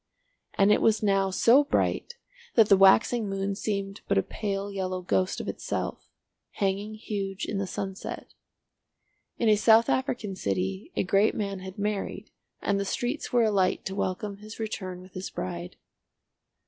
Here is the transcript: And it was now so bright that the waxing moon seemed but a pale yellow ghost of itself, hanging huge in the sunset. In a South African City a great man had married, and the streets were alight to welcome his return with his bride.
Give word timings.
And 0.55 0.71
it 0.71 0.81
was 0.81 1.03
now 1.03 1.29
so 1.29 1.63
bright 1.63 2.15
that 2.55 2.69
the 2.69 2.75
waxing 2.75 3.29
moon 3.29 3.53
seemed 3.53 4.01
but 4.07 4.17
a 4.17 4.23
pale 4.23 4.71
yellow 4.71 5.03
ghost 5.03 5.39
of 5.39 5.47
itself, 5.47 6.09
hanging 6.53 6.95
huge 6.95 7.45
in 7.45 7.59
the 7.59 7.67
sunset. 7.67 8.33
In 9.37 9.47
a 9.47 9.55
South 9.55 9.89
African 9.89 10.35
City 10.35 10.91
a 10.95 11.03
great 11.03 11.35
man 11.35 11.59
had 11.59 11.77
married, 11.77 12.31
and 12.63 12.79
the 12.79 12.83
streets 12.83 13.31
were 13.31 13.43
alight 13.43 13.85
to 13.85 13.93
welcome 13.95 14.37
his 14.37 14.59
return 14.59 15.01
with 15.01 15.13
his 15.13 15.29
bride. 15.29 15.75